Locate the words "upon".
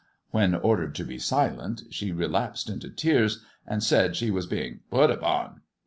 5.11-5.61